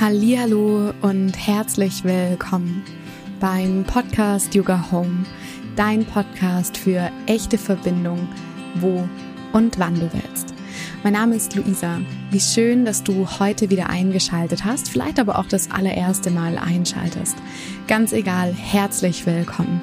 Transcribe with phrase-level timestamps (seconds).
[0.00, 2.82] Hallihallo und herzlich willkommen
[3.38, 5.26] beim Podcast Yoga Home,
[5.76, 8.26] dein Podcast für echte Verbindung,
[8.76, 9.06] wo
[9.52, 10.54] und wann du willst.
[11.02, 12.00] Mein Name ist Luisa.
[12.30, 17.36] Wie schön, dass du heute wieder eingeschaltet hast, vielleicht aber auch das allererste Mal einschaltest.
[17.86, 19.82] Ganz egal, herzlich willkommen.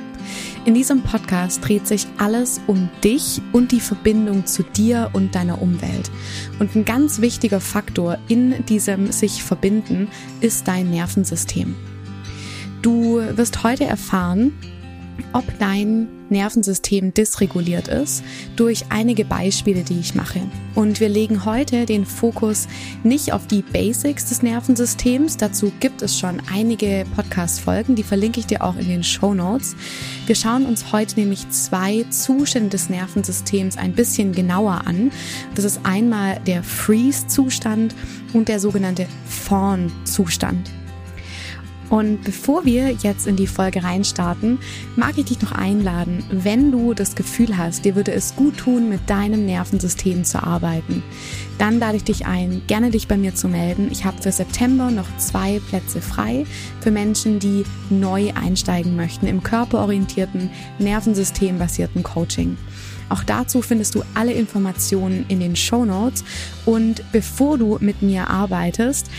[0.68, 5.61] In diesem Podcast dreht sich alles um dich und die Verbindung zu dir und deiner
[5.61, 6.11] Umwelt.
[6.59, 10.09] Und ein ganz wichtiger Faktor in diesem sich verbinden
[10.41, 11.73] ist dein Nervensystem.
[12.81, 14.52] Du wirst heute erfahren,
[15.34, 18.23] ob dein Nervensystem dysreguliert ist
[18.55, 20.41] durch einige Beispiele, die ich mache.
[20.75, 22.67] Und wir legen heute den Fokus
[23.03, 25.38] nicht auf die Basics des Nervensystems.
[25.38, 29.75] Dazu gibt es schon einige Podcast-Folgen, die verlinke ich dir auch in den Show Notes.
[30.25, 35.11] Wir schauen uns heute nämlich zwei Zustände des Nervensystems ein bisschen genauer an.
[35.55, 37.95] Das ist einmal der Freeze-Zustand
[38.34, 40.77] und der sogenannte Fawn-Zustand.
[41.90, 44.59] Und bevor wir jetzt in die Folge reinstarten,
[44.95, 48.89] mag ich dich noch einladen, wenn du das Gefühl hast, dir würde es gut tun,
[48.89, 51.02] mit deinem Nervensystem zu arbeiten,
[51.58, 53.88] dann lade ich dich ein, gerne dich bei mir zu melden.
[53.92, 56.45] Ich habe für September noch zwei Plätze frei
[56.81, 62.58] für Menschen, die neu einsteigen möchten im körperorientierten, nervensystembasierten Coaching.
[63.09, 66.26] Auch dazu findest du alle Informationen in den Show Notes.
[66.66, 69.09] Und bevor du mit mir arbeitest,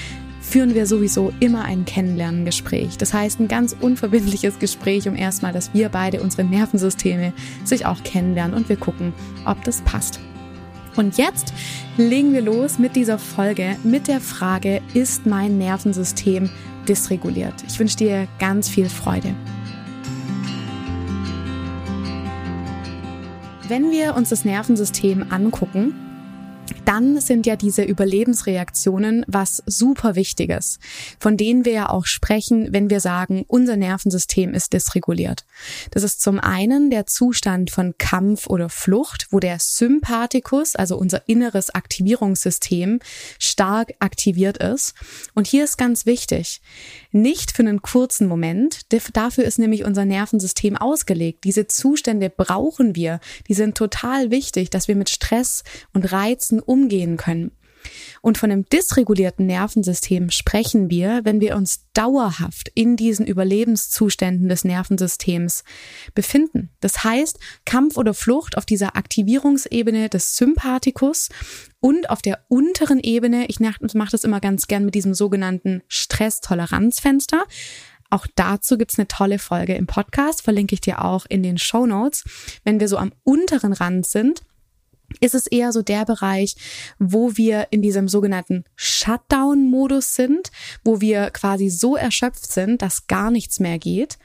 [0.48, 2.96] führen wir sowieso immer ein Kennenlerngespräch.
[2.96, 8.02] Das heißt, ein ganz unverbindliches Gespräch, um erstmal, dass wir beide unsere Nervensysteme sich auch
[8.02, 9.12] kennenlernen und wir gucken,
[9.44, 10.20] ob das passt.
[10.96, 11.52] Und jetzt
[11.98, 16.48] legen wir los mit dieser Folge mit der Frage, ist mein Nervensystem
[16.88, 17.54] dysreguliert?
[17.68, 19.34] Ich wünsche dir ganz viel Freude.
[23.68, 26.07] Wenn wir uns das Nervensystem angucken,
[26.88, 30.78] dann sind ja diese Überlebensreaktionen was super Wichtiges,
[31.20, 35.44] von denen wir ja auch sprechen, wenn wir sagen, unser Nervensystem ist dysreguliert.
[35.90, 41.28] Das ist zum einen der Zustand von Kampf oder Flucht, wo der Sympathikus, also unser
[41.28, 43.00] inneres Aktivierungssystem,
[43.38, 44.94] stark aktiviert ist.
[45.34, 46.62] Und hier ist ganz wichtig,
[47.12, 51.44] nicht für einen kurzen Moment, dafür ist nämlich unser Nervensystem ausgelegt.
[51.44, 56.77] Diese Zustände brauchen wir, die sind total wichtig, dass wir mit Stress und Reizen umgehen
[57.16, 57.50] können.
[58.22, 64.64] Und von einem dysregulierten Nervensystem sprechen wir, wenn wir uns dauerhaft in diesen Überlebenszuständen des
[64.64, 65.64] Nervensystems
[66.14, 66.70] befinden.
[66.80, 71.28] Das heißt, Kampf oder Flucht auf dieser Aktivierungsebene des Sympathikus
[71.80, 77.44] und auf der unteren Ebene, ich mache das immer ganz gern mit diesem sogenannten Stresstoleranzfenster,
[78.10, 81.84] auch dazu gibt's eine tolle Folge im Podcast, verlinke ich dir auch in den Show
[81.84, 82.24] Notes.
[82.64, 84.42] Wenn wir so am unteren Rand sind,
[85.20, 86.56] ist es eher so der Bereich,
[86.98, 90.50] wo wir in diesem sogenannten Shutdown-Modus sind,
[90.84, 94.18] wo wir quasi so erschöpft sind, dass gar nichts mehr geht.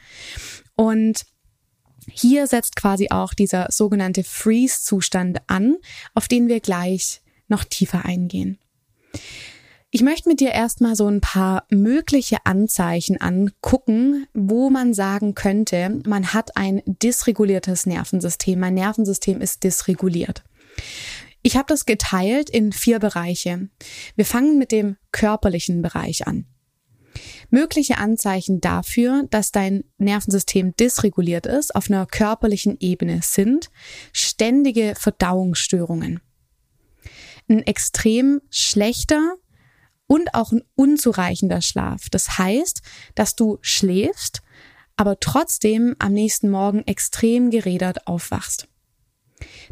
[0.75, 1.25] Und
[2.11, 5.77] hier setzt quasi auch dieser sogenannte Freeze-Zustand an,
[6.13, 8.59] auf den wir gleich noch tiefer eingehen.
[9.95, 16.01] Ich möchte mit dir erstmal so ein paar mögliche Anzeichen angucken, wo man sagen könnte,
[16.05, 18.59] man hat ein dysreguliertes Nervensystem.
[18.59, 20.43] Mein Nervensystem ist dysreguliert.
[21.41, 23.67] Ich habe das geteilt in vier Bereiche.
[24.15, 26.45] Wir fangen mit dem körperlichen Bereich an.
[27.49, 33.69] Mögliche Anzeichen dafür, dass dein Nervensystem dysreguliert ist, auf einer körperlichen Ebene sind
[34.11, 36.21] ständige Verdauungsstörungen.
[37.49, 39.35] Ein extrem schlechter
[40.07, 42.09] und auch ein unzureichender Schlaf.
[42.09, 42.81] Das heißt,
[43.15, 44.41] dass du schläfst,
[44.95, 48.67] aber trotzdem am nächsten Morgen extrem gerädert aufwachst.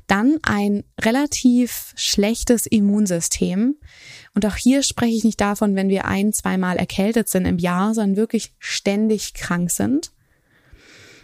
[0.07, 3.75] Dann ein relativ schlechtes Immunsystem.
[4.33, 7.93] Und auch hier spreche ich nicht davon, wenn wir ein, zweimal erkältet sind im Jahr,
[7.93, 10.11] sondern wirklich ständig krank sind.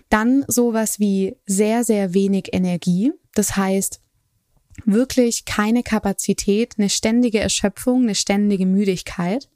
[0.09, 3.11] Dann sowas wie sehr, sehr wenig Energie.
[3.33, 3.99] Das heißt,
[4.85, 9.49] wirklich keine Kapazität, eine ständige Erschöpfung, eine ständige Müdigkeit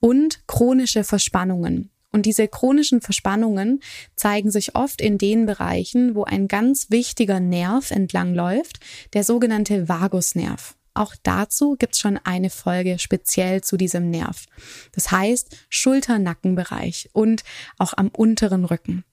[0.00, 1.91] und chronische Verspannungen.
[2.12, 3.80] Und diese chronischen Verspannungen
[4.14, 8.80] zeigen sich oft in den Bereichen, wo ein ganz wichtiger Nerv entlangläuft,
[9.14, 10.76] der sogenannte Vagusnerv.
[10.94, 14.44] Auch dazu gibt's schon eine Folge speziell zu diesem Nerv.
[14.92, 17.44] Das heißt Schulter-Nackenbereich und
[17.78, 19.04] auch am unteren Rücken.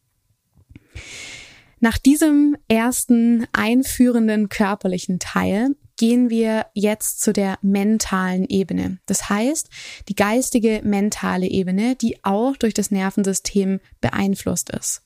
[1.79, 8.99] Nach diesem ersten einführenden körperlichen Teil gehen wir jetzt zu der mentalen Ebene.
[9.05, 9.67] Das heißt,
[10.07, 15.03] die geistige mentale Ebene, die auch durch das Nervensystem beeinflusst ist.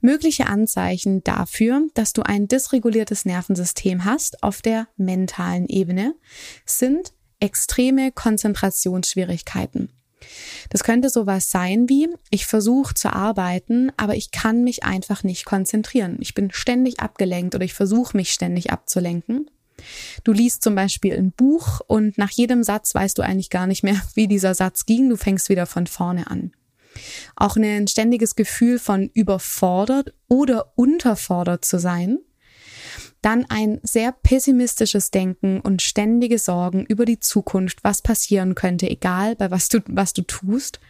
[0.00, 6.14] Mögliche Anzeichen dafür, dass du ein dysreguliertes Nervensystem hast auf der mentalen Ebene,
[6.64, 9.90] sind extreme Konzentrationsschwierigkeiten.
[10.70, 15.44] Das könnte sowas sein wie, ich versuche zu arbeiten, aber ich kann mich einfach nicht
[15.44, 16.18] konzentrieren.
[16.20, 19.50] Ich bin ständig abgelenkt oder ich versuche mich ständig abzulenken.
[20.24, 23.82] Du liest zum Beispiel ein Buch und nach jedem Satz weißt du eigentlich gar nicht
[23.82, 25.08] mehr, wie dieser Satz ging.
[25.08, 26.52] Du fängst wieder von vorne an.
[27.36, 32.18] Auch ein ständiges Gefühl von überfordert oder unterfordert zu sein.
[33.22, 39.36] Dann ein sehr pessimistisches Denken und ständige Sorgen über die Zukunft, was passieren könnte, egal
[39.36, 40.80] bei was du, was du tust.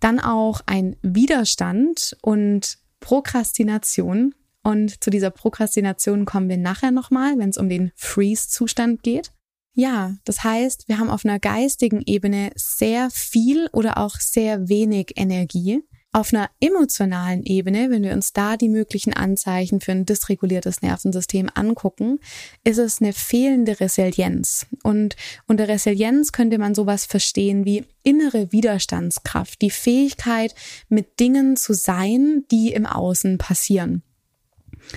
[0.00, 4.34] Dann auch ein Widerstand und Prokrastination.
[4.64, 9.30] Und zu dieser Prokrastination kommen wir nachher nochmal, wenn es um den Freeze-Zustand geht.
[9.74, 15.12] Ja, das heißt, wir haben auf einer geistigen Ebene sehr viel oder auch sehr wenig
[15.16, 15.82] Energie.
[16.12, 21.50] Auf einer emotionalen Ebene, wenn wir uns da die möglichen Anzeichen für ein dysreguliertes Nervensystem
[21.52, 22.20] angucken,
[22.62, 24.66] ist es eine fehlende Resilienz.
[24.84, 25.16] Und
[25.48, 30.54] unter Resilienz könnte man sowas verstehen wie innere Widerstandskraft, die Fähigkeit,
[30.88, 34.04] mit Dingen zu sein, die im Außen passieren.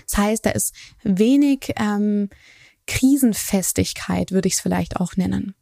[0.07, 0.73] Das heißt, da ist
[1.03, 2.29] wenig ähm,
[2.87, 5.55] Krisenfestigkeit, würde ich es vielleicht auch nennen.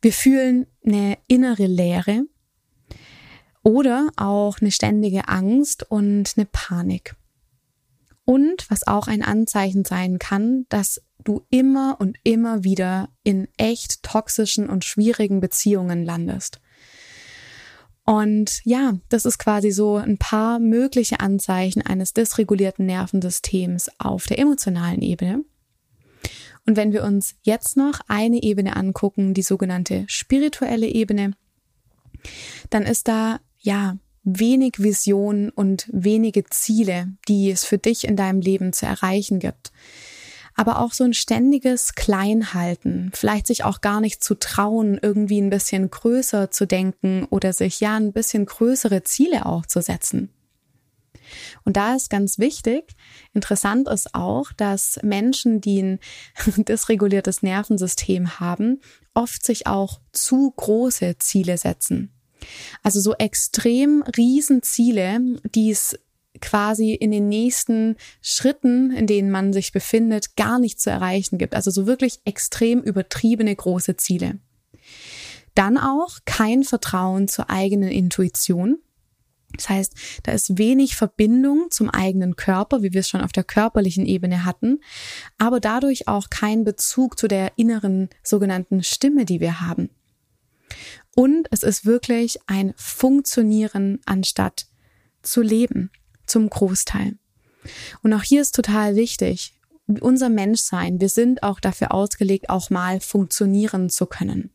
[0.00, 2.24] Wir fühlen eine innere Leere
[3.62, 7.14] oder auch eine ständige Angst und eine Panik.
[8.24, 14.02] Und was auch ein Anzeichen sein kann, dass du immer und immer wieder in echt
[14.02, 16.60] toxischen und schwierigen Beziehungen landest.
[18.04, 24.38] Und ja, das ist quasi so ein paar mögliche Anzeichen eines dysregulierten Nervensystems auf der
[24.38, 25.44] emotionalen Ebene.
[26.66, 31.32] Und wenn wir uns jetzt noch eine Ebene angucken, die sogenannte spirituelle Ebene,
[32.70, 38.40] dann ist da ja wenig Vision und wenige Ziele, die es für dich in deinem
[38.40, 39.72] Leben zu erreichen gibt.
[40.62, 45.50] Aber auch so ein ständiges Kleinhalten, vielleicht sich auch gar nicht zu trauen, irgendwie ein
[45.50, 50.30] bisschen größer zu denken oder sich ja ein bisschen größere Ziele auch zu setzen.
[51.64, 52.94] Und da ist ganz wichtig,
[53.34, 55.98] interessant ist auch, dass Menschen, die ein
[56.64, 58.80] dysreguliertes Nervensystem haben,
[59.14, 62.12] oft sich auch zu große Ziele setzen.
[62.84, 65.98] Also so extrem Riesenziele, die es
[66.42, 71.54] quasi in den nächsten Schritten, in denen man sich befindet, gar nicht zu erreichen gibt.
[71.54, 74.38] Also so wirklich extrem übertriebene große Ziele.
[75.54, 78.78] Dann auch kein Vertrauen zur eigenen Intuition.
[79.56, 83.44] Das heißt, da ist wenig Verbindung zum eigenen Körper, wie wir es schon auf der
[83.44, 84.80] körperlichen Ebene hatten,
[85.36, 89.90] aber dadurch auch kein Bezug zu der inneren sogenannten Stimme, die wir haben.
[91.14, 94.68] Und es ist wirklich ein Funktionieren anstatt
[95.20, 95.90] zu leben,
[96.32, 97.16] zum Großteil.
[98.02, 99.54] Und auch hier ist total wichtig,
[100.00, 104.50] unser Menschsein, wir sind auch dafür ausgelegt, auch mal funktionieren zu können.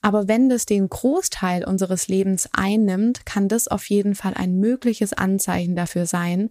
[0.00, 5.12] Aber wenn das den Großteil unseres Lebens einnimmt, kann das auf jeden Fall ein mögliches
[5.12, 6.48] Anzeichen dafür sein,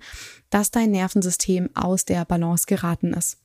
[0.50, 3.41] dass dein Nervensystem aus der Balance geraten ist.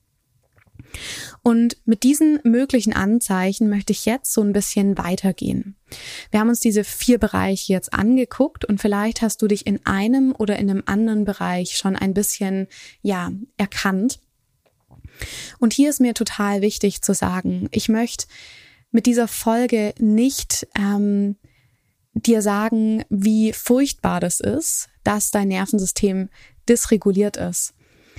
[1.43, 5.77] Und mit diesen möglichen Anzeichen möchte ich jetzt so ein bisschen weitergehen.
[6.31, 10.35] Wir haben uns diese vier Bereiche jetzt angeguckt und vielleicht hast du dich in einem
[10.37, 12.67] oder in einem anderen Bereich schon ein bisschen,
[13.03, 14.21] ja, erkannt.
[15.59, 18.27] Und hier ist mir total wichtig zu sagen, ich möchte
[18.91, 21.37] mit dieser Folge nicht ähm,
[22.13, 26.29] dir sagen, wie furchtbar das ist, dass dein Nervensystem
[26.69, 27.75] dysreguliert ist,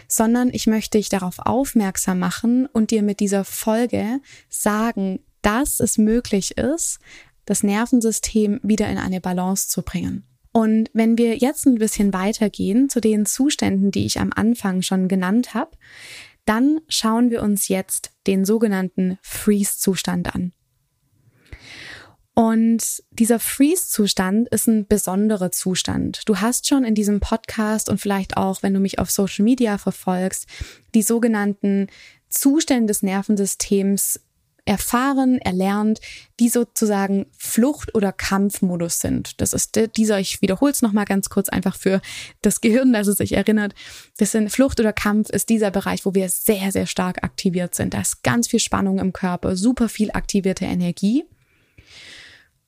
[0.07, 5.97] sondern ich möchte dich darauf aufmerksam machen und dir mit dieser Folge sagen, dass es
[5.97, 6.99] möglich ist,
[7.45, 10.25] das Nervensystem wieder in eine Balance zu bringen.
[10.51, 15.07] Und wenn wir jetzt ein bisschen weitergehen zu den Zuständen, die ich am Anfang schon
[15.07, 15.71] genannt habe,
[16.45, 20.53] dann schauen wir uns jetzt den sogenannten Freeze-Zustand an.
[22.37, 26.21] Und dieser Freeze-Zustand ist ein besonderer Zustand.
[26.27, 29.79] Du hast schon in diesem Podcast und vielleicht auch, wenn du mich auf Social Media
[29.79, 30.45] verfolgst,
[30.93, 31.87] die sogenannten
[32.29, 34.19] Zustände des Nervensystems
[34.65, 35.99] erfahren, erlernt,
[36.39, 39.41] die sozusagen Flucht- oder Kampfmodus sind.
[39.41, 42.01] Das ist dieser, ich wiederhole es nochmal ganz kurz einfach für
[42.43, 43.73] das Gehirn, dass es sich erinnert.
[44.17, 47.95] Das sind Flucht oder Kampf ist dieser Bereich, wo wir sehr, sehr stark aktiviert sind.
[47.95, 51.25] Da ist ganz viel Spannung im Körper, super viel aktivierte Energie.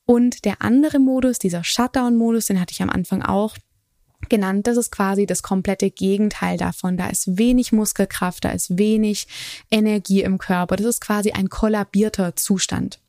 [0.10, 3.56] Und der andere Modus, dieser Shutdown-Modus, den hatte ich am Anfang auch
[4.28, 6.98] genannt, das ist quasi das komplette Gegenteil davon.
[6.98, 9.28] Da ist wenig Muskelkraft, da ist wenig
[9.70, 10.78] Energie im Körper.
[10.78, 13.00] Das ist quasi ein kollabierter Zustand.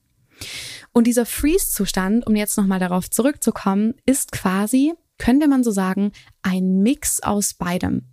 [0.93, 6.83] Und dieser Freeze-Zustand, um jetzt nochmal darauf zurückzukommen, ist quasi, könnte man so sagen, ein
[6.83, 8.09] Mix aus beidem.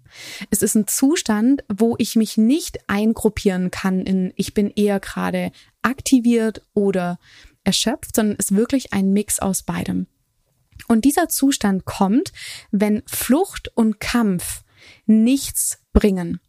[0.49, 5.51] Es ist ein Zustand, wo ich mich nicht eingruppieren kann in, ich bin eher gerade
[5.81, 7.19] aktiviert oder
[7.67, 10.07] erschöpft, sondern ist wirklich ein Mix aus beidem.
[10.87, 12.31] Und dieser Zustand kommt,
[12.71, 14.63] wenn Flucht und Kampf
[15.05, 16.39] nichts bringen.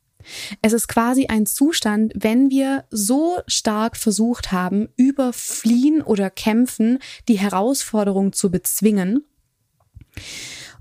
[0.62, 6.98] Es ist quasi ein Zustand, wenn wir so stark versucht haben, über Fliehen oder Kämpfen
[7.28, 9.24] die Herausforderung zu bezwingen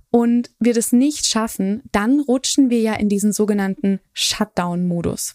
[0.09, 5.33] und wir das nicht schaffen, dann rutschen wir ja in diesen sogenannten Shutdown-Modus.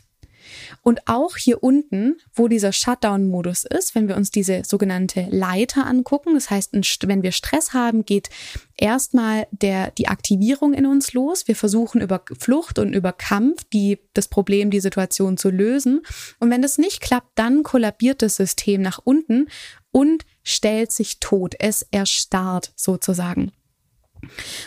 [0.82, 6.34] Und auch hier unten, wo dieser Shutdown-Modus ist, wenn wir uns diese sogenannte Leiter angucken,
[6.34, 6.72] das heißt,
[7.06, 8.30] wenn wir Stress haben, geht
[8.76, 11.46] erstmal der, die Aktivierung in uns los.
[11.46, 16.00] Wir versuchen über Flucht und über Kampf die, das Problem, die Situation zu lösen.
[16.40, 19.48] Und wenn das nicht klappt, dann kollabiert das System nach unten
[19.90, 21.54] und stellt sich tot.
[21.58, 23.52] Es erstarrt sozusagen.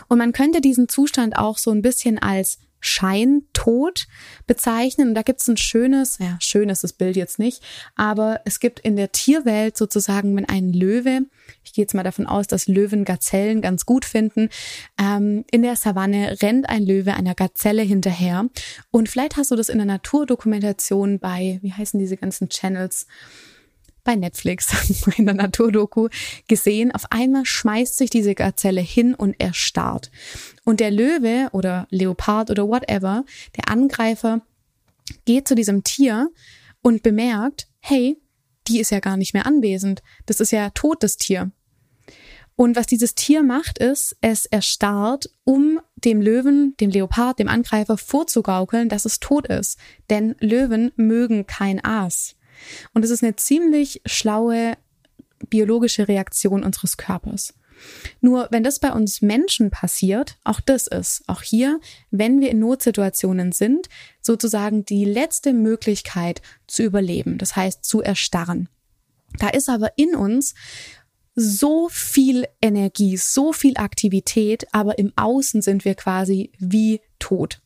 [0.08, 4.08] Und man könnte diesen Zustand auch so ein bisschen als Scheintod
[4.48, 5.10] bezeichnen.
[5.10, 7.64] Und da gibt es ein schönes, ja, schön ist das Bild jetzt nicht,
[7.96, 11.22] aber es gibt in der Tierwelt sozusagen, wenn ein Löwe,
[11.64, 14.50] ich gehe jetzt mal davon aus, dass Löwen Gazellen ganz gut finden,
[15.00, 18.46] ähm, in der Savanne rennt ein Löwe einer Gazelle hinterher.
[18.92, 23.08] Und vielleicht hast du das in der Naturdokumentation bei, wie heißen diese ganzen Channels?
[24.06, 24.70] Bei Netflix
[25.18, 26.08] in der Naturdoku
[26.48, 26.94] gesehen.
[26.94, 30.10] Auf einmal schmeißt sich diese Gazelle hin und erstarrt.
[30.64, 33.26] Und der Löwe oder Leopard oder whatever,
[33.58, 34.42] der Angreifer,
[35.26, 36.30] geht zu diesem Tier
[36.82, 38.18] und bemerkt, hey,
[38.68, 40.02] die ist ja gar nicht mehr anwesend.
[40.26, 41.52] Das ist ja tot, das Tier.
[42.56, 47.98] Und was dieses Tier macht, ist, es erstarrt, um dem Löwen, dem Leopard, dem Angreifer
[47.98, 49.78] vorzugaukeln, dass es tot ist.
[50.10, 52.35] Denn Löwen mögen kein Aas.
[52.94, 54.78] Und es ist eine ziemlich schlaue
[55.50, 57.54] biologische Reaktion unseres Körpers.
[58.22, 62.60] Nur wenn das bei uns Menschen passiert, auch das ist, auch hier, wenn wir in
[62.60, 63.90] Notsituationen sind,
[64.22, 68.70] sozusagen die letzte Möglichkeit zu überleben, das heißt zu erstarren.
[69.40, 70.56] Da ist aber in uns
[71.36, 77.62] so viel Energie, so viel Aktivität, aber im Außen sind wir quasi wie tot.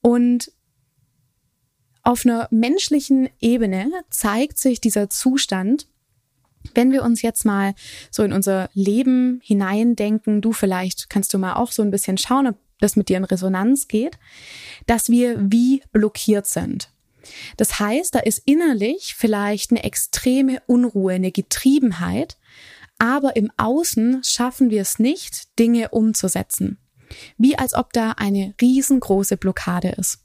[0.00, 0.52] Und
[2.08, 5.88] auf einer menschlichen Ebene zeigt sich dieser Zustand,
[6.74, 7.74] wenn wir uns jetzt mal
[8.10, 12.46] so in unser Leben hineindenken, du vielleicht kannst du mal auch so ein bisschen schauen,
[12.46, 14.18] ob das mit dir in Resonanz geht,
[14.86, 16.88] dass wir wie blockiert sind.
[17.58, 22.38] Das heißt, da ist innerlich vielleicht eine extreme Unruhe, eine Getriebenheit,
[22.98, 26.78] aber im Außen schaffen wir es nicht, Dinge umzusetzen.
[27.36, 30.20] Wie als ob da eine riesengroße Blockade ist.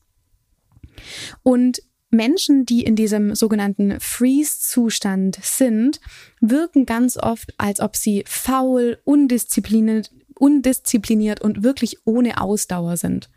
[1.41, 1.81] Und
[2.13, 5.99] Menschen, die in diesem sogenannten Freeze-Zustand sind,
[6.39, 13.29] wirken ganz oft, als ob sie faul, undiszipliniert, undiszipliniert und wirklich ohne Ausdauer sind.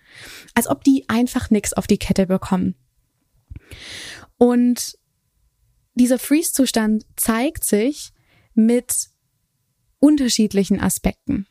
[0.55, 2.75] Als ob die einfach nichts auf die Kette bekommen.
[4.37, 4.99] Und
[5.95, 8.13] dieser Freeze-Zustand zeigt sich
[8.55, 9.09] mit
[9.99, 11.47] unterschiedlichen Aspekten.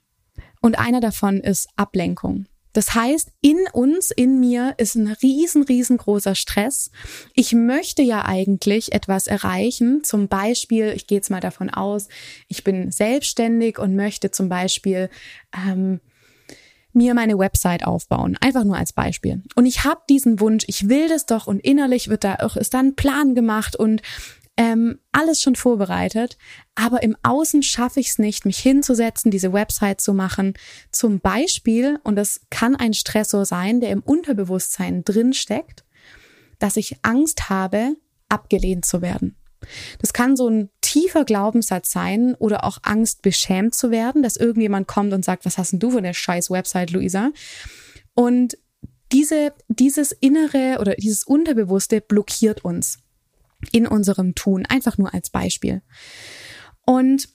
[0.62, 2.46] Und einer davon ist Ablenkung.
[2.76, 6.92] Das heißt, in uns, in mir ist ein riesen, riesengroßer Stress.
[7.34, 10.04] Ich möchte ja eigentlich etwas erreichen.
[10.04, 12.10] Zum Beispiel, ich gehe jetzt mal davon aus,
[12.50, 15.10] ich bin selbstständig und möchte zum Beispiel
[15.56, 16.02] ähm,
[16.92, 18.38] mir meine Website aufbauen.
[18.42, 19.42] Einfach nur als Beispiel.
[19.56, 22.74] Und ich habe diesen Wunsch, ich will das doch und innerlich wird da auch, ist
[22.74, 24.02] dann ein Plan gemacht und
[24.58, 26.38] ähm, alles schon vorbereitet,
[26.76, 30.54] aber im Außen schaffe ich es nicht, mich hinzusetzen, diese Website zu machen.
[30.92, 35.84] Zum Beispiel, und das kann ein Stressor sein, der im Unterbewusstsein drin steckt,
[36.60, 37.96] dass ich Angst habe,
[38.30, 39.36] abgelehnt zu werden.
[40.00, 44.88] Das kann so ein tiefer Glaubenssatz sein oder auch Angst, beschämt zu werden, dass irgendjemand
[44.88, 47.32] kommt und sagt, was hast denn du von der scheiß Website, Luisa?
[48.14, 48.58] Und
[49.12, 53.00] diese, dieses Innere oder dieses Unterbewusste blockiert uns
[53.72, 55.82] in unserem Tun, einfach nur als Beispiel.
[56.86, 57.30] Und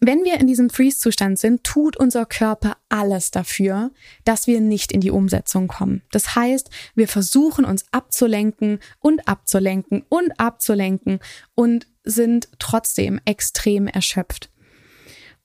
[0.00, 3.90] wenn wir in diesem Freeze-Zustand sind, tut unser Körper alles dafür,
[4.24, 6.02] dass wir nicht in die Umsetzung kommen.
[6.12, 11.18] Das heißt, wir versuchen uns abzulenken und abzulenken und abzulenken
[11.54, 14.50] und sind trotzdem extrem erschöpft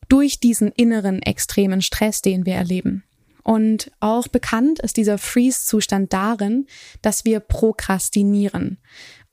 [0.10, 3.04] durch diesen inneren extremen Stress, den wir erleben.
[3.44, 6.68] Und auch bekannt ist dieser Freeze-Zustand darin,
[7.02, 8.78] dass wir prokrastinieren.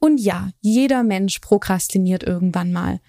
[0.04, 3.00] Und ja, jeder Mensch prokrastiniert irgendwann mal.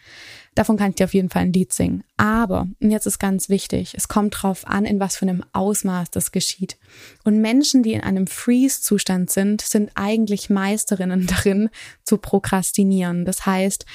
[0.54, 2.06] Davon kann ich dir auf jeden Fall ein Lied singen.
[2.16, 6.10] Aber, und jetzt ist ganz wichtig, es kommt drauf an, in was für einem Ausmaß
[6.12, 6.78] das geschieht.
[7.26, 11.70] Und Menschen, die in einem Freeze-Zustand sind, sind eigentlich Meisterinnen darin,
[12.06, 13.26] zu prokrastinieren.
[13.26, 13.86] Das heißt,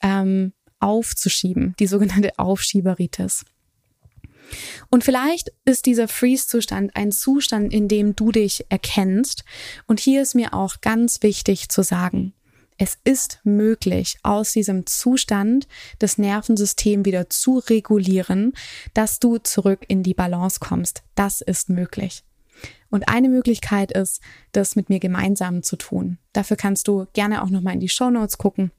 [0.00, 3.44] ähm, aufzuschieben, die sogenannte Aufschieberitis.
[4.90, 9.42] Und vielleicht ist dieser Freeze-Zustand ein Zustand, in dem du dich erkennst.
[9.88, 12.32] Und hier ist mir auch ganz wichtig zu sagen,
[12.76, 15.68] Es ist möglich, aus diesem Zustand
[16.00, 18.52] das Nervensystem wieder zu regulieren,
[18.94, 21.04] dass du zurück in die Balance kommst.
[21.14, 22.24] Das ist möglich.
[22.90, 24.20] Und eine Möglichkeit ist,
[24.52, 26.18] das mit mir gemeinsam zu tun.
[26.32, 28.72] Dafür kannst du gerne auch nochmal in die Show Notes gucken.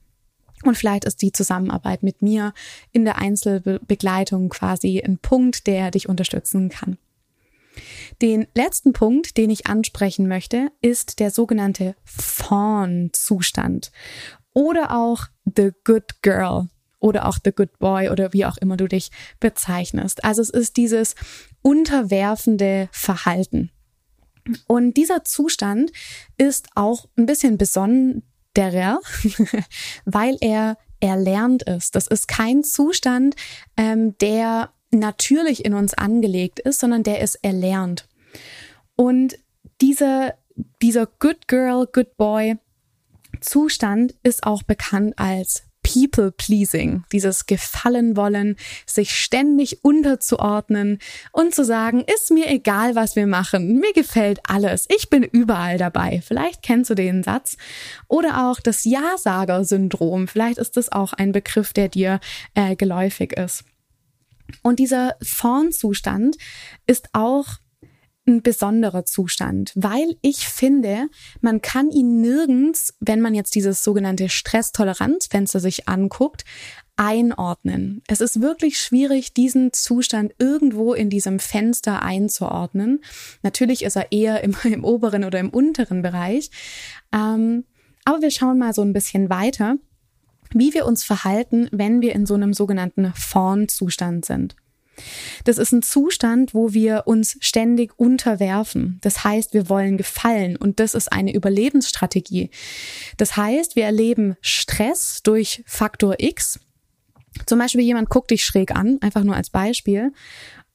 [0.62, 2.52] Und vielleicht ist die Zusammenarbeit mit mir
[2.92, 6.98] in der Einzelbegleitung quasi ein Punkt, der dich unterstützen kann.
[8.22, 13.90] Den letzten Punkt, den ich ansprechen möchte, ist der sogenannte Fawn-Zustand
[14.52, 16.68] oder auch The Good Girl
[16.98, 20.24] oder auch The Good Boy oder wie auch immer du dich bezeichnest.
[20.24, 21.14] Also es ist dieses
[21.62, 23.70] unterwerfende Verhalten.
[24.66, 25.90] Und dieser Zustand
[26.36, 29.00] ist auch ein bisschen besonderer,
[30.04, 31.94] weil er erlernt ist.
[31.94, 33.36] Das ist kein Zustand,
[33.76, 38.06] ähm, der natürlich in uns angelegt ist, sondern der ist erlernt.
[38.96, 39.38] Und
[39.80, 40.34] dieser,
[40.82, 42.56] dieser Good Girl, Good Boy
[43.40, 50.98] Zustand ist auch bekannt als People Pleasing, dieses Gefallen wollen, sich ständig unterzuordnen
[51.30, 55.78] und zu sagen, ist mir egal, was wir machen, mir gefällt alles, ich bin überall
[55.78, 56.22] dabei.
[56.26, 57.56] Vielleicht kennst du den Satz.
[58.08, 62.18] Oder auch das Ja-Sager-Syndrom, vielleicht ist das auch ein Begriff, der dir
[62.54, 63.64] äh, geläufig ist.
[64.62, 66.36] Und dieser Fawn-Zustand
[66.86, 67.46] ist auch
[68.26, 71.08] ein besonderer Zustand, weil ich finde,
[71.40, 76.44] man kann ihn nirgends, wenn man jetzt dieses sogenannte Stresstoleranzfenster sich anguckt,
[76.96, 78.02] einordnen.
[78.08, 83.00] Es ist wirklich schwierig, diesen Zustand irgendwo in diesem Fenster einzuordnen.
[83.42, 86.50] Natürlich ist er eher im, im oberen oder im unteren Bereich.
[87.12, 87.64] Ähm,
[88.04, 89.76] aber wir schauen mal so ein bisschen weiter,
[90.58, 94.56] wie wir uns verhalten, wenn wir in so einem sogenannten Fawn-Zustand sind.
[95.44, 98.98] Das ist ein Zustand, wo wir uns ständig unterwerfen.
[99.02, 102.50] Das heißt, wir wollen gefallen und das ist eine Überlebensstrategie.
[103.16, 106.60] Das heißt, wir erleben Stress durch Faktor X.
[107.44, 110.12] Zum Beispiel jemand guckt dich schräg an, einfach nur als Beispiel.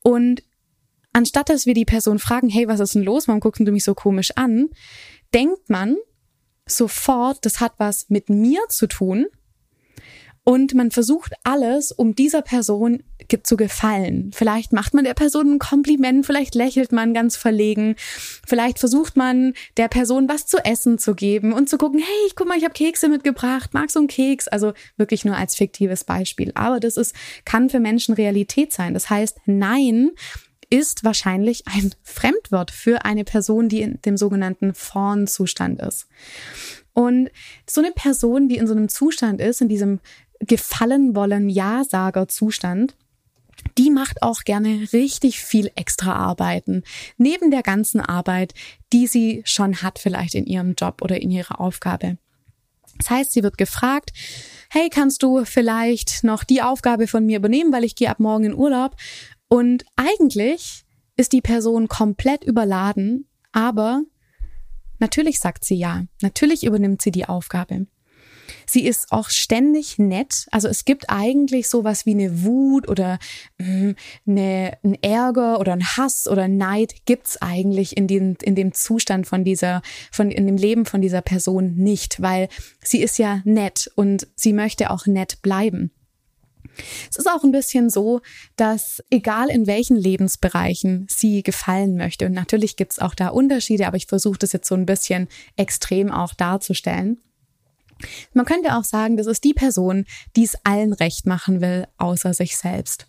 [0.03, 0.43] Und
[1.13, 3.27] anstatt dass wir die Person fragen, hey, was ist denn los?
[3.27, 4.69] Warum guckst du mich so komisch an?
[5.33, 5.97] Denkt man
[6.67, 9.25] sofort, das hat was mit mir zu tun
[10.43, 13.03] und man versucht alles, um dieser Person
[13.43, 14.31] zu gefallen.
[14.33, 17.95] Vielleicht macht man der Person ein Kompliment, vielleicht lächelt man ganz verlegen,
[18.45, 22.47] vielleicht versucht man der Person was zu essen zu geben und zu gucken, hey, guck
[22.47, 24.47] mal, ich habe Kekse mitgebracht, magst du einen Keks?
[24.47, 26.51] Also wirklich nur als fiktives Beispiel.
[26.55, 28.93] Aber das ist, kann für Menschen Realität sein.
[28.93, 30.11] Das heißt, nein
[30.71, 36.07] ist wahrscheinlich ein Fremdwort für eine Person, die in dem sogenannten Fawn-Zustand ist.
[36.93, 37.29] Und
[37.69, 39.99] so eine Person, die in so einem Zustand ist, in diesem
[40.41, 42.95] gefallen wollen Ja-Sager-Zustand,
[43.77, 46.83] die macht auch gerne richtig viel extra Arbeiten,
[47.17, 48.53] neben der ganzen Arbeit,
[48.91, 52.17] die sie schon hat, vielleicht in ihrem Job oder in ihrer Aufgabe.
[52.97, 54.11] Das heißt, sie wird gefragt,
[54.69, 58.45] hey, kannst du vielleicht noch die Aufgabe von mir übernehmen, weil ich gehe ab morgen
[58.45, 58.95] in Urlaub?
[59.47, 60.83] Und eigentlich
[61.17, 64.03] ist die Person komplett überladen, aber
[64.99, 67.87] natürlich sagt sie ja, natürlich übernimmt sie die Aufgabe.
[68.65, 70.47] Sie ist auch ständig nett.
[70.51, 73.19] Also es gibt eigentlich sowas wie eine Wut oder
[73.57, 73.95] mh, mm,
[74.27, 79.27] eine, ein Ärger oder ein Hass oder Neid gibt's eigentlich in dem, in dem Zustand
[79.27, 82.49] von dieser, von, in dem Leben von dieser Person nicht, weil
[82.83, 85.91] sie ist ja nett und sie möchte auch nett bleiben.
[87.09, 88.21] Es ist auch ein bisschen so,
[88.55, 93.97] dass egal in welchen Lebensbereichen sie gefallen möchte, und natürlich gibt's auch da Unterschiede, aber
[93.97, 97.19] ich versuche das jetzt so ein bisschen extrem auch darzustellen,
[98.33, 102.33] man könnte auch sagen, das ist die Person, die es allen recht machen will, außer
[102.33, 103.07] sich selbst.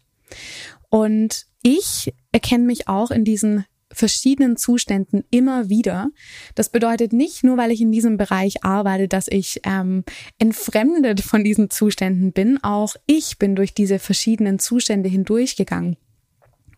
[0.89, 6.11] Und ich erkenne mich auch in diesen verschiedenen Zuständen immer wieder.
[6.55, 10.05] Das bedeutet nicht nur, weil ich in diesem Bereich arbeite, dass ich ähm,
[10.39, 12.63] entfremdet von diesen Zuständen bin.
[12.63, 15.97] Auch ich bin durch diese verschiedenen Zustände hindurchgegangen.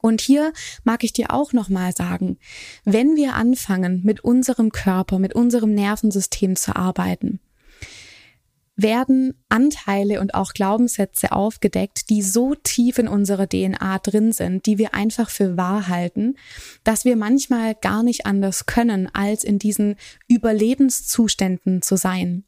[0.00, 2.36] Und hier mag ich dir auch nochmal sagen,
[2.84, 7.40] wenn wir anfangen, mit unserem Körper, mit unserem Nervensystem zu arbeiten,
[8.76, 14.78] werden Anteile und auch Glaubenssätze aufgedeckt, die so tief in unserer DNA drin sind, die
[14.78, 16.36] wir einfach für wahr halten,
[16.82, 22.44] dass wir manchmal gar nicht anders können, als in diesen Überlebenszuständen zu sein.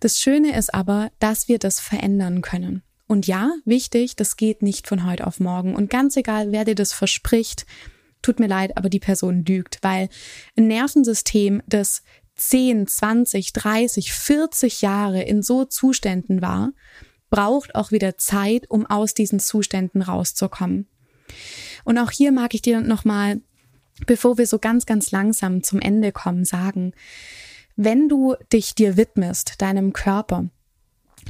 [0.00, 2.82] Das Schöne ist aber, dass wir das verändern können.
[3.06, 5.74] Und ja, wichtig, das geht nicht von heute auf morgen.
[5.74, 7.66] Und ganz egal, wer dir das verspricht,
[8.22, 10.08] tut mir leid, aber die Person lügt, weil
[10.56, 12.02] ein Nervensystem, das
[12.36, 16.72] 10, 20, 30, 40 Jahre in so Zuständen war,
[17.30, 20.86] braucht auch wieder Zeit, um aus diesen Zuständen rauszukommen.
[21.84, 23.40] Und auch hier mag ich dir nochmal,
[24.06, 26.92] bevor wir so ganz, ganz langsam zum Ende kommen, sagen,
[27.74, 30.50] Wenn du dich dir widmest, deinem Körper,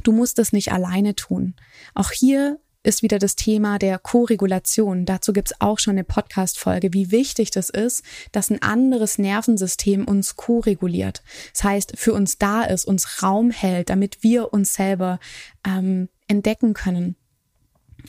[0.03, 1.55] du musst es nicht alleine tun.
[1.93, 5.05] Auch hier ist wieder das Thema der Co-Regulation.
[5.05, 10.35] Dazu gibt's auch schon eine Podcast-Folge, wie wichtig das ist, dass ein anderes Nervensystem uns
[10.35, 11.23] co-reguliert.
[11.53, 15.19] Das heißt, für uns da ist, uns Raum hält, damit wir uns selber
[15.65, 17.15] ähm, entdecken können.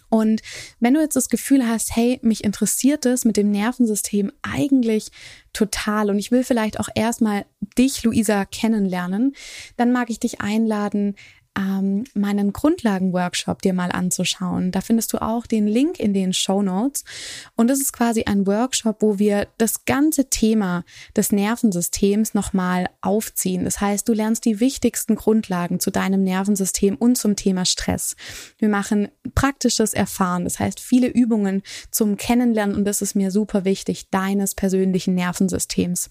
[0.08, 0.42] Und
[0.80, 5.10] wenn du jetzt das Gefühl hast, hey, mich interessiert es mit dem Nervensystem eigentlich
[5.52, 7.46] total und ich will vielleicht auch erstmal
[7.78, 9.34] dich, Luisa, kennenlernen,
[9.76, 11.14] dann mag ich dich einladen,
[11.56, 14.72] ähm, meinen Grundlagenworkshop dir mal anzuschauen.
[14.72, 17.04] Da findest du auch den Link in den Show Notes.
[17.54, 20.84] Und das ist quasi ein Workshop, wo wir das ganze Thema
[21.16, 23.64] des Nervensystems nochmal aufziehen.
[23.64, 28.16] Das heißt, du lernst die wichtigsten Grundlagen zu deinem Nervensystem und zum Thema Stress.
[28.58, 30.44] Wir machen praktisches Erfahren.
[30.44, 36.10] Das heißt, viele Übungen zum Kennenlernen und das ist mir super wichtig, deines persönlichen Nervensystems.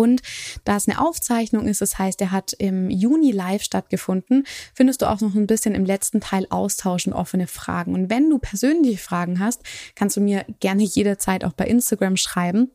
[0.00, 0.22] Und
[0.64, 5.10] da es eine Aufzeichnung ist, das heißt, er hat im Juni live stattgefunden, findest du
[5.10, 7.94] auch noch ein bisschen im letzten Teil austauschen offene Fragen.
[7.94, 9.60] Und wenn du persönliche Fragen hast,
[9.94, 12.70] kannst du mir gerne jederzeit auch bei Instagram schreiben.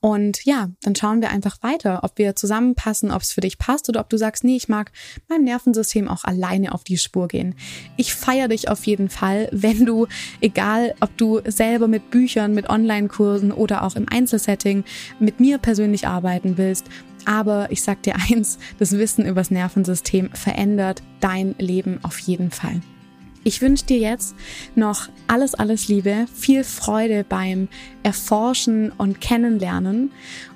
[0.00, 3.88] Und ja, dann schauen wir einfach weiter, ob wir zusammenpassen, ob es für dich passt
[3.88, 4.92] oder ob du sagst, nee, ich mag
[5.28, 7.54] mein Nervensystem auch alleine auf die Spur gehen.
[7.96, 10.06] Ich feiere dich auf jeden Fall, wenn du,
[10.40, 14.84] egal ob du selber mit Büchern, mit Online-Kursen oder auch im Einzelsetting
[15.18, 16.86] mit mir persönlich arbeiten willst,
[17.24, 22.80] aber ich sag dir eins, das Wissen übers Nervensystem verändert dein Leben auf jeden Fall.
[23.44, 24.34] Ich wünsche dir jetzt
[24.74, 27.68] noch alles, alles Liebe, viel Freude beim
[28.02, 30.12] Erforschen und Kennenlernen.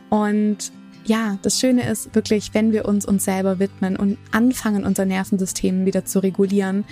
[0.09, 0.72] Und
[1.05, 5.85] ja, das Schöne ist wirklich, wenn wir uns uns selber widmen und anfangen, unser Nervensystem
[5.87, 6.85] wieder zu regulieren,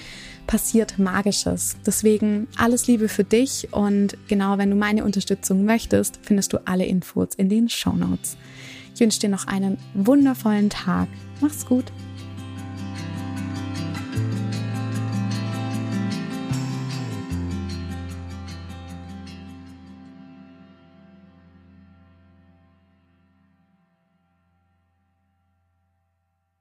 [0.46, 1.76] passiert Magisches.
[1.85, 6.87] Deswegen alles Liebe für dich und genau, wenn du meine Unterstützung möchtest, findest du alle
[6.87, 8.37] Infos in den Show Notes.
[8.94, 11.09] Ich wünsche dir noch einen wundervollen Tag.
[11.40, 11.85] Mach's gut.